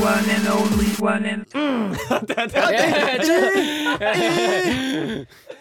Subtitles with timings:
[0.00, 1.46] one and only one and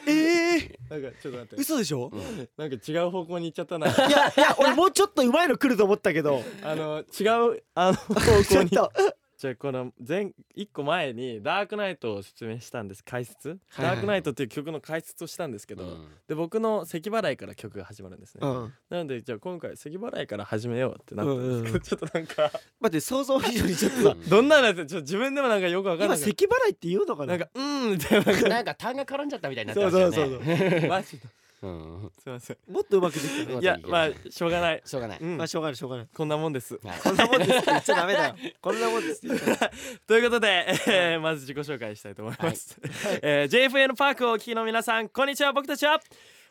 [0.05, 1.55] えー、なんかちょっと待って。
[1.57, 2.11] 嘘でしょ？
[2.57, 3.87] なんか違う方向に行っちゃったな。
[3.87, 6.43] いやいや俺もうちょっとうまいの来ると思ったけど。
[6.63, 7.23] あの違
[7.55, 8.91] うあの方ちょっ向にと
[9.43, 13.03] じゃあこの前一個前にダークナイトを説明したんです。
[13.03, 15.97] 解説、はいダークナイトっていう曲の解説をしたんですけど、
[16.29, 18.73] で僕の咳払いから曲が始まるんですね、うん。
[18.89, 22.43] なのでじゃあ今回咳払いから始めようってなったんですけど、うんうん ちょっとなんか
[22.79, 27.33] 待って想像以上にちょっとさどんなのやつちょっと自分でもなんかよくわかんない今咳払いって言うのかな？
[27.33, 28.47] なんかうーんみたいな。
[28.47, 30.87] なんか痰が絡んじゃったみたいになってそうましたよそうそうねそう。
[30.89, 32.11] マジでうん。
[32.21, 32.57] すいません。
[32.69, 33.53] もっとうまくできたね。
[33.55, 35.19] うんいやまあしょうがない、しょうがない。
[35.19, 35.37] うん。
[35.37, 36.77] まあしょうがないしょうがないこんなもんです。
[36.83, 36.99] はい。
[36.99, 38.35] こんなもんですって言っちゃダメだよ。
[38.61, 39.21] こんなもんです
[40.05, 42.77] ということで、えーまず自己紹介したいと思います、
[43.21, 46.01] えー JFN パークをお聞きの皆さんこんにちは僕たちは。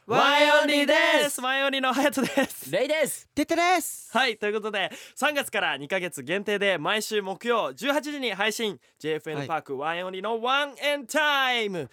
[0.04, 1.40] ONE N' ONLY です。
[1.40, 2.72] ONE N' ONLY のハヤトです。
[2.72, 3.28] レイです。
[3.28, 4.10] テッタです。
[4.16, 8.80] はいということで3月から2ヶ月限定で毎週木曜18時に配信。
[9.00, 11.88] JFN パーク ONE N' ONLY のワンエンタイム。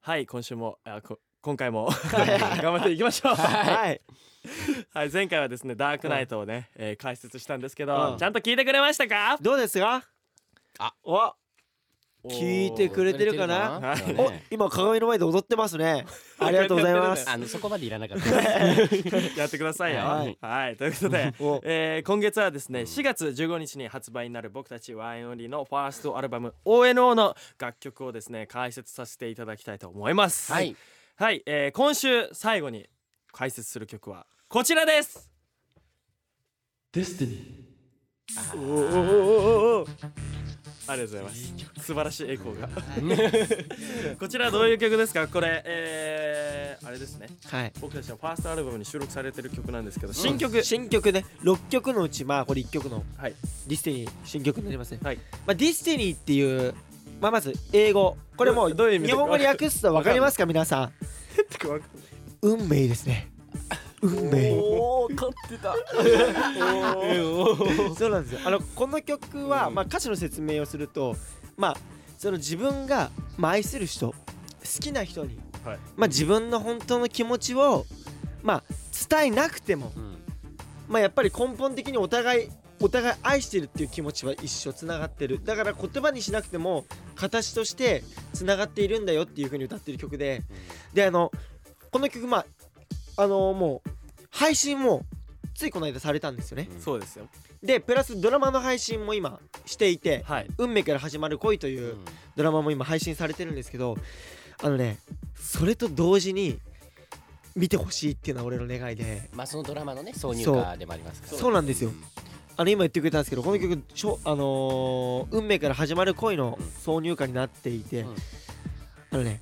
[0.00, 1.90] はい今週もあこ今回も。
[2.10, 3.34] 頑張っていきましょう。
[3.34, 4.00] はい。
[4.94, 5.10] はい。
[5.10, 8.18] 前回はですねダークナイトをね、えー解説したんですけど、うん。
[8.18, 9.36] ちゃんと聞いてくれましたか？
[9.42, 10.02] どうですか？
[10.78, 10.94] あ。
[11.04, 11.34] お。
[12.26, 13.78] 聞いてくれてるかな？
[13.78, 16.06] はいおね今鏡の前で踊ってますね。
[16.40, 17.28] ありがとうございます。
[17.28, 18.30] あのそこまでいらなかった。
[19.36, 20.00] やってくださいよ。
[20.00, 20.38] はい。
[20.40, 21.60] はい、ということでお。
[21.62, 30.50] えー今月はですね4月15日に発売になる僕たちワインオンリーのファーストアルバム ONO の楽曲をですね解説させていただきたいと思います。
[30.50, 30.74] はい
[31.16, 32.86] はい、えー今週最後に
[33.32, 35.30] 解説する曲はこちらです。
[36.92, 37.64] Destiny
[38.54, 39.88] おおおおおー。
[40.86, 41.54] ありがとうございます。
[41.86, 42.68] 素晴らしいエコーが。
[44.18, 45.26] こちらどういう曲ですか？
[45.28, 47.28] これえーあれですね。
[47.46, 47.72] はい。
[47.80, 53.34] 僕たちのファーストアルバムに収録されてる曲なんですけど新曲、新曲ね6曲のうちまあこれ1曲のはい。
[53.68, 54.98] Destiny 新曲になりますね。
[55.02, 55.16] はい。
[55.46, 56.74] まあ Destiny っていう
[57.20, 58.16] まあまず英語。
[58.36, 60.44] これもうどどういう意味日本語に訳すと分かりますか？
[60.46, 60.92] 皆さん
[62.42, 63.30] 運命ですね。
[64.02, 64.52] 運命。
[64.52, 65.74] おー勝ってた。
[67.96, 68.40] そうなんですよ。
[68.44, 71.16] あのこの曲は、まあ、歌詞の説明をすると
[71.56, 71.76] まあ
[72.18, 74.14] その自分が、まあ、愛する人好
[74.80, 75.78] きな人に、はい。
[75.96, 77.86] まあ、自分の本当の気持ちを、
[78.42, 78.62] まあ、
[79.08, 80.16] 伝えなくても、うん。
[80.88, 82.48] まあ、やっぱり根本的にお互い
[82.80, 85.42] お互い愛してるっていう気持ちは一緒つながってる。
[85.44, 88.02] だから言葉にしなくても形として
[88.32, 90.42] つながっているんだよっていう風に歌ってる曲で。
[90.92, 91.30] であの
[91.90, 93.90] この曲まああのもう
[94.30, 95.04] 配信も
[95.54, 96.68] ついこの間されたんですよね。
[96.80, 97.28] そうですよ。
[97.62, 102.04] でプラスドラマの配信も今していてはい「運命から始まる恋」といううん。
[102.36, 103.96] ドラマも今配信されてるんですけど
[104.60, 104.98] あのね
[105.36, 106.58] それと同時に
[107.54, 109.28] 見てほしいっていうのは俺の願いで。
[109.32, 111.38] まあそのドラマのね挿入歌でもありますから。
[111.38, 111.92] そうなんですよ
[112.56, 118.14] あの今言ってくれたんですけどこの曲しょ、あのー運命から始まる恋の挿入歌になっていて、うん。
[119.10, 119.40] あのね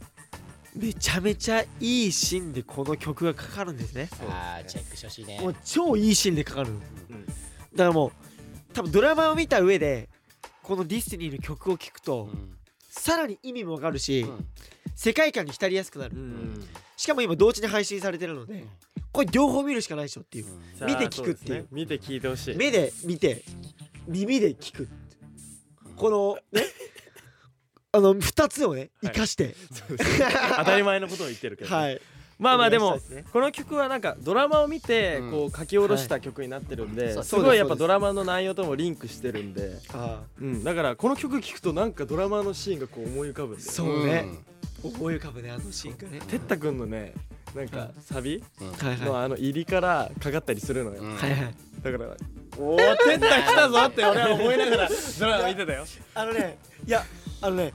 [0.75, 4.09] めちゃめちゃいいシーンでこの曲がかかるんですね。
[4.31, 5.39] あーチェックしてほしいね。
[5.41, 6.79] もう超いいシーンでかかるうん。
[7.27, 8.13] だからもう
[8.73, 10.09] 多分ドラマを見た上で
[10.63, 12.57] この Destiny の曲を聴くと、うん。
[12.89, 14.47] さらに意味もわかるし、うん。
[14.95, 16.65] 世界観に浸りやすくなる、うん。
[16.97, 18.65] しかも今同時に配信されてるので、
[19.13, 20.45] これ両方見るしかないでしょっていう、
[20.79, 21.63] さあ見て聞くっていう。
[21.63, 21.67] ね。
[21.71, 22.57] 見て聞いてほしい。
[22.57, 23.43] 目で見て
[24.09, 24.89] 耳で聞く
[25.97, 26.67] この ね
[27.93, 30.27] あの2つをね生かして、そうですね。
[30.57, 32.01] 当たり前のことを言ってるけどね、 はい。
[32.39, 32.99] まあまあでも
[33.33, 35.31] この曲はなんかドラマを見てうん。
[35.31, 44.25] こう書き下ろした曲になってるんで、すごいやっぱドラマの内容ともリンクしてるんで、あうん、だからこの曲聴くとなんかドラマのシーンがこう思い浮かぶんでそうね。
[44.83, 46.21] 思い浮かぶねあのシーンがね。
[46.27, 47.13] てったくんのね
[47.55, 48.43] なんかサビ？
[49.05, 51.17] のあの入りからかかったりするのよ、うん。
[51.17, 51.55] はいはい。
[51.83, 52.17] だから
[52.59, 55.85] おおてった来たぞって俺は思いながらドラマ見てたよ。
[56.15, 57.05] あのねいや
[57.41, 57.73] あのね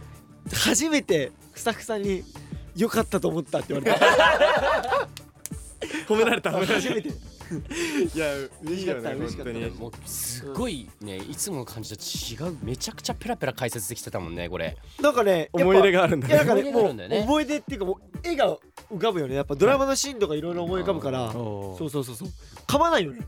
[0.53, 2.23] 初めてスタッフさんに
[2.75, 5.07] 「よかったと思った」って言われた。
[6.07, 6.81] 褒められた褒められた。
[6.81, 7.09] 初めて
[8.13, 14.77] いやいいよね嬉しかったもうすごいねいつもの感じと違うめちゃくちゃペラペラ解説できてたもんねこれ。
[15.01, 16.45] なんかね思い入れがあるんだね。
[16.45, 18.57] かねもう思い出っていうかもう絵が
[18.91, 19.35] 浮かぶよね。
[19.35, 21.31] やっぱドラマのシーンとかいろいろ思い浮かぶから。
[21.31, 22.29] そうそうそうそう。
[22.67, 23.25] 噛まないよね。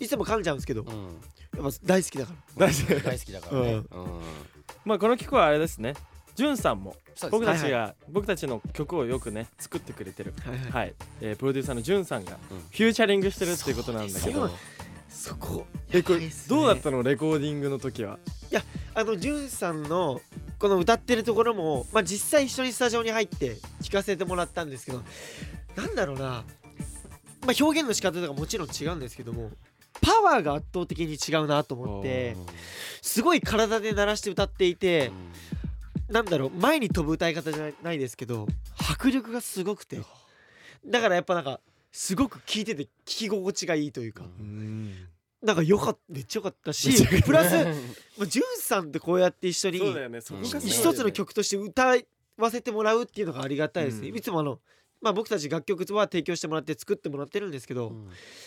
[0.00, 0.82] いつも噛んじゃうんですけど。
[0.82, 0.88] うん。
[1.62, 2.66] やっぱ大好きだから。
[2.66, 2.74] 大
[3.18, 3.72] 好きだからね。
[3.72, 3.76] うん。
[3.76, 3.84] うん。
[4.84, 5.94] まあこの曲はあれですね
[6.38, 6.94] じゅんさんも
[7.32, 10.70] 僕たちはいが僕たちの曲をよくね作ってくれてるはいはい。
[10.70, 12.58] はい、えープロデューサーのじゅんさんがうん。
[12.58, 14.48] フューチャリングしてるっていうことなんだけど。
[15.08, 15.66] そこ。
[15.90, 17.02] えこれねどうだったの？
[17.02, 18.20] レコーディングの時は。
[18.94, 20.20] あのじゅんさんの
[20.60, 25.02] この歌ってるところもまあ実際一緒にスタジオに入って聴かせてもらったんですけど
[25.74, 26.22] なんだろうな。
[26.22, 26.44] ま
[27.48, 29.50] あ表現の仕方とかもちろん違うんですけども
[30.00, 32.36] パパワーが圧倒的に違うなと思って
[33.02, 35.12] すごい体で鳴らして歌っていて
[36.08, 38.46] なんだろう前に飛ぶ歌い方じゃないですけど
[38.90, 40.00] 迫力がすごくて。
[40.86, 41.60] だからやっぱなんか
[41.92, 44.24] すごく聴いてて聴き心地がいいというか。
[45.42, 46.72] なんかよかっためっちゃよかった。
[46.72, 46.90] し
[47.22, 47.54] プラス
[48.16, 51.94] まあジュンさんとこうやって一緒に一つの曲として歌
[52.36, 54.00] わせてもらうっていうのがありがたいです。
[54.00, 54.16] ね、うん。
[54.16, 54.58] いつもあの
[55.00, 58.06] まあ僕たち楽曲は提供してもらって作ってもらってるんですけど、うん。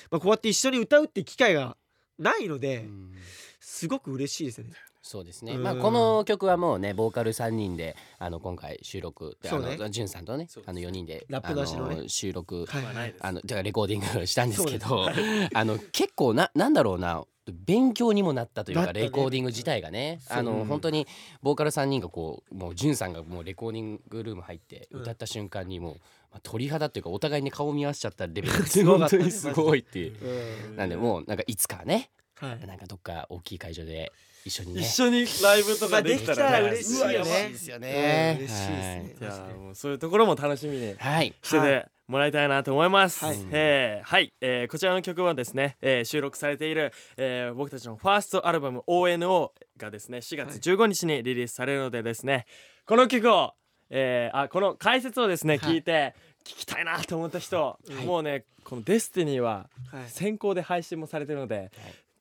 [0.09, 1.77] まあ、こうやって一緒に歌うっていう機会が
[2.17, 3.15] ないので、うん。
[3.59, 4.73] すごく嬉しいですよね。
[5.01, 5.63] そうですね、うん。
[5.63, 11.95] まあ、この曲はもうねボーカル3人であの今回収録であのジュンさんとねあの4人でラップなしのね。
[11.95, 15.07] あの収録はいあのてかレコーディングしたんですけど
[15.53, 21.07] あの結構ななんだろうな勉強にもなったというか、レコーディング自体がねあの本当に
[21.41, 25.01] ボーカル3人がこうもうジュンさんがもうレコーディングルーム入ってうん。
[25.01, 25.95] 歌った瞬間にもう、
[26.31, 30.69] まあ、鳥肌っていうかお互いに顔見合わせちゃったレベル すごかった本当にすごいっていう。
[30.69, 30.75] うん。
[30.75, 32.67] なんでもうなんかいつかねはい。
[32.67, 34.11] なんかどっか大きい会場で
[34.45, 34.81] 一緒にね。
[34.81, 38.37] 一緒にライブとかできたら,、まあできたら嬉しいですようんね。
[38.39, 39.15] 嬉しいですね。
[39.19, 39.23] い。
[39.23, 41.33] やーもうそういうところも楽しみにはい。
[41.43, 43.23] しててもらいたいなと思います。
[43.23, 43.37] はい。
[43.51, 44.07] えー。
[44.07, 52.45] はい、えーこちらの曲はですね、えー収録されている、えー僕たちのファーストアルバム ONO がですね4月15日にリリースされるのでですね、
[52.85, 53.53] この曲を、
[53.89, 55.73] えーあこの解説をですね、はい。
[55.75, 58.05] 聞いて聞きたいなと思った人、はい。
[58.05, 60.09] もうねこの「Destiny ははい。
[60.09, 61.71] 先行で配信もされてるので、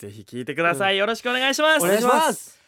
[0.01, 1.85] ぜひ聞いてください、よろしくお願いします。
[1.85, 2.59] お願いします。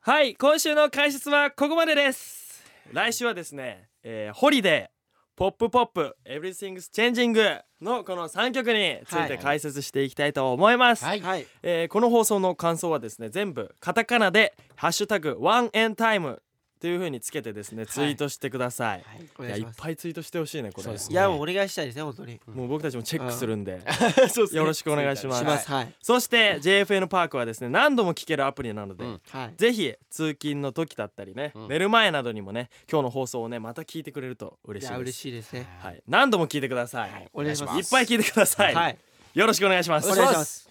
[0.00, 2.62] はい今週の解説はここまでです。
[2.92, 11.20] 来週はですね、えーホリデーポップポップ Everything's Changing のこの3曲について解説していきたいと思います、はい。
[11.22, 11.46] はい。
[11.62, 16.42] えーこの放送の感想はですね全部カタカナで「ハッシュタグワンエンタイム」
[16.84, 19.04] という風につけてですねツイートしてください、
[19.40, 19.78] い、やいいします。
[19.80, 20.82] ぱいツイートしてほしいねこれ。
[20.82, 22.38] そうですいやもうお願いしたいですね本当に。
[22.46, 23.80] もう僕たちもチェックするんで。
[24.52, 25.70] よろしくお願いします。
[25.70, 25.94] はい。
[26.02, 29.20] そして JFN パークはですね何度も聴けるアプリなので、うん。
[29.30, 29.54] はい。
[29.56, 31.68] ぜひ通勤の時だったりね、うん。
[31.68, 35.00] 寝る前などにもね今日の放送をねまた聞いてくれるといや嬉しいです。
[35.00, 35.66] 嬉しいですね。
[35.80, 37.78] はい、何度も聞いてください、お願いします。
[37.78, 38.98] いっぱい聞いてください、はい。
[39.32, 40.10] よろしくお願いします。
[40.10, 40.68] お願いします。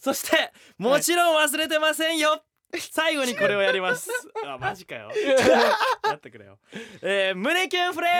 [0.00, 2.42] そしてもちろん忘れてませんよ、
[2.78, 4.10] 最後にこれをやります。
[4.46, 5.10] あマジかよ。
[6.04, 6.58] やってくれよ。
[7.02, 8.10] えー、胸キュンフレー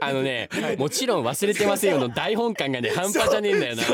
[0.00, 0.48] あのね、
[0.78, 3.82] もちろん忘れてませんよの大本感がね半端じゃねえんだよな。
[3.84, 3.92] 書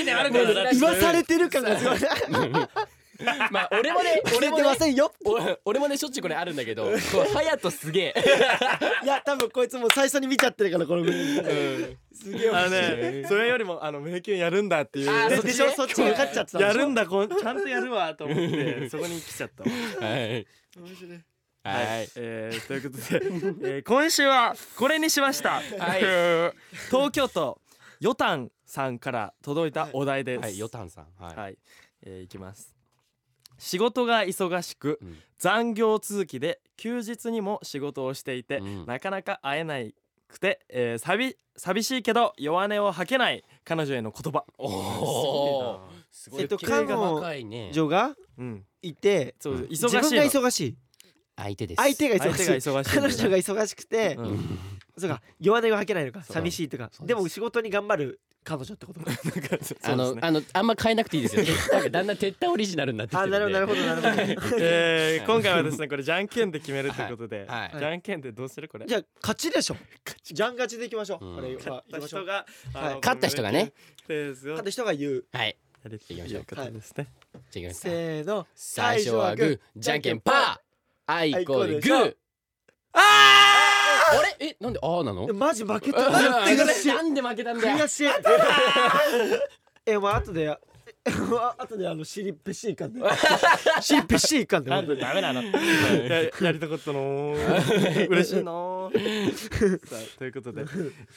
[0.00, 1.98] いてあるから言わされてる感がすごい
[3.50, 5.12] まあ俺もね、俺もね、 せんよ。
[5.24, 8.14] お俺もねしょっちゅうこれあるんだけど、こう隼人すげえ。
[9.04, 11.12] いや多分こいつもう最初に見ちゃってるからこの分。
[12.12, 15.30] すげえあのねそれよりもあの胸キュンやるんだっていう。
[15.30, 19.70] そっちでしょそっち分かっちゃってたやるんだこんちゃんとやるわと思ってそこに来ちゃったわ。
[20.10, 20.46] はい。
[20.76, 21.20] 面白い。
[21.64, 22.08] はい。
[22.16, 22.96] えー、ということ
[23.62, 26.00] で、えー、今週はこれにしました、はい。
[26.90, 27.60] 東京都
[28.00, 30.40] よたんさんから届いたお題です。
[30.40, 31.06] はい、ヨタンさん。
[31.18, 31.36] はい。
[31.36, 31.58] はい、
[32.02, 32.73] えー、いきます
[33.58, 35.16] 仕事が忙しくうん。
[35.38, 38.86] 残業続きで休日にも仕事をしていて、うん。
[38.86, 39.94] なかなか会えない
[40.28, 44.44] くて、えー、寂寂しいけど弱音を吐けない彼女への言葉。
[44.58, 45.80] おお。
[46.10, 46.42] すごい。
[46.42, 47.70] えっと経験が彼女若いね。
[47.72, 48.64] 女がうん。
[48.82, 49.62] いてそう、うん。
[49.64, 50.00] 忙しいの。
[50.00, 50.76] 自分が忙しい。
[51.36, 51.82] 相手です。
[51.82, 52.44] 相手が忙しい。
[52.44, 54.58] 相手が忙しい彼女が忙しくて、うん。
[54.96, 56.90] そうか弱音が吐けないのかそう寂しいとか。
[56.92, 57.16] そうです。
[57.16, 59.78] でも仕事に頑張る彼女ってこと なんかそうですね。
[59.82, 61.44] あの、あの、あんま変えなくていいですよ。
[61.72, 63.52] なんかだんだん撤退オリジナルになってきてあるんで。
[63.52, 64.56] なるほどなるほどなるほど。
[64.60, 67.48] えー、今回はですねこれじゃんけんで決めるということで、はい。
[67.48, 67.78] はい。
[67.78, 68.86] じゃんけんでどうするこれ？
[68.86, 69.76] じゃあ勝ちでしょ
[70.22, 71.36] じゃん勝ちでいきましょう、うん。
[71.36, 71.58] これは。
[71.58, 72.94] 勝った人が、あのはい。
[72.96, 73.72] 勝った人がね。
[74.08, 75.24] 勝った人が言う。
[75.32, 75.56] はい。
[75.84, 76.72] やり行きましょう。
[76.72, 77.06] ですね、
[77.50, 77.94] じゃあ行きますせか。
[77.94, 78.24] ー。
[78.24, 80.58] の最初はグー、じゃんけんパー。
[81.06, 83.63] あいこでグあいこー。
[84.10, 84.46] あれ？
[84.48, 85.26] え、なんであーなの？
[85.28, 85.98] えマジ負けた。
[86.08, 86.88] あ悔しい。
[86.88, 87.76] なんで負けたんだよ。
[87.78, 88.08] 悔しい。
[89.86, 90.48] えまあ後で
[91.58, 93.00] 後であの尻ペシいかんで。
[93.80, 94.70] 尻ペシいかんで。
[94.70, 95.42] なんでダメなの？
[95.42, 98.08] ややりたかったのー。
[98.08, 99.86] 嬉しいのー。
[99.86, 100.64] さあということで、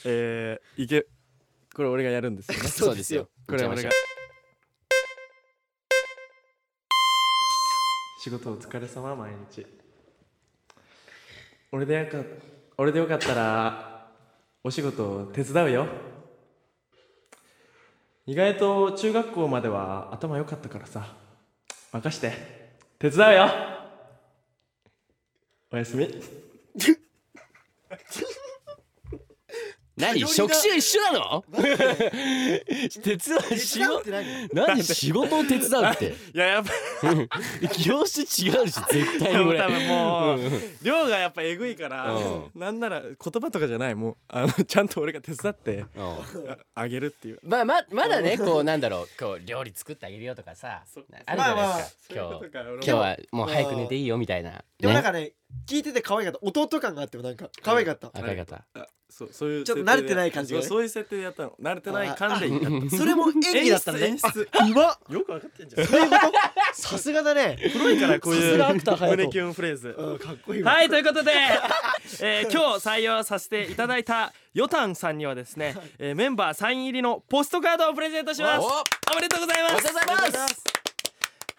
[0.04, 1.06] えー、いけ
[1.74, 2.68] これ俺がやるんですよね。
[2.68, 3.28] そうですよ。
[3.46, 3.90] これ俺が。
[8.20, 9.64] 仕事お疲れ様毎日。
[11.72, 12.18] 俺でよか
[12.80, 14.06] 俺でよかったら
[14.62, 15.88] お仕事手伝うよ。
[18.24, 21.16] 意外と中学校までは頭良かったからさ。
[21.90, 22.32] 任して。
[23.00, 23.48] 手伝うよ。
[25.72, 26.08] おやすみ。
[29.98, 30.26] 何？
[30.26, 31.44] 職種一緒なの？
[31.52, 34.10] 手伝う手仕事伝うって
[34.54, 34.66] 何？
[34.68, 34.82] 何？
[34.82, 36.14] 仕事を手伝うって。
[36.34, 36.70] いややっぱ。
[37.84, 40.62] 業種違うし絶対にこれ多分もううん。
[40.82, 42.50] 量がやっぱえぐいから、うん。
[42.54, 43.94] なんなら言葉とかじゃない。
[43.94, 46.02] もうあのちゃんと俺が手伝ってうん。
[46.02, 47.40] ああげるっていう。
[47.42, 49.08] まあままだねこうなんだろう。
[49.18, 51.06] こう料理作ってあげるよとかさそう。
[51.26, 52.14] あるじゃないですか。
[52.14, 54.50] そういう今日今日はもう早く寝ていいよみたいな。
[54.50, 55.32] ねでもなんかね
[55.66, 56.38] 聞いてて可愛かった。
[56.42, 58.08] 弟感があってもなんか可愛かった。
[58.08, 60.66] 赤い方あそうそういうちょっと慣れてない感じがね。
[60.66, 61.52] そうそういう設定でやったの。
[61.60, 62.60] 慣れてない感でやっ
[62.90, 64.06] たそれも演技だったのね。
[64.06, 64.98] 演うまっ。
[65.10, 65.86] よくわかってんじゃん。
[65.86, 66.16] そういうこ
[66.74, 66.82] と？
[66.82, 67.58] さすがだね。
[67.72, 68.42] プロいからこういう。
[68.42, 69.94] さすがアクター隼キュンフレーズ。
[69.98, 70.72] うんかっこいいわ。
[70.72, 71.32] はいということで、
[72.20, 78.60] えー今日採用させていただいたヨタンさんにはですね、えーメンバーサイン入りのポストカードをプレゼントします。
[78.60, 79.72] おおめでとうございます。
[79.72, 79.98] おめでとうご
[80.30, 80.77] ざいます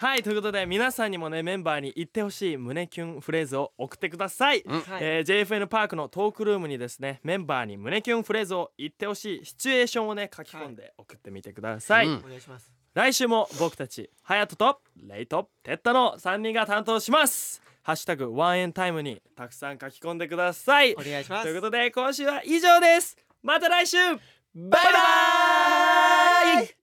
[0.01, 4.83] はいということで皆さんにもねメンバーに言ってほしい胸キュンフレーズを送ってください、うん。
[5.01, 12.15] えー JFN パークのトークルームにですねメンバーに胸キュンフレーズを言ってほしいシチュエーションをね書き込んで送ってみてください、うん。
[12.19, 12.71] お願いします。
[12.93, 17.61] 来週も僕たちハヤトとレイとテッタの3人が担当します。
[17.81, 20.93] ハッシュタグワンエンタイムにたくさん書き込んでください。
[20.93, 21.43] お願いします。
[21.43, 23.17] ということで今週は以上です。
[23.43, 23.97] また来週。
[24.55, 24.83] バイ
[26.55, 26.78] バイ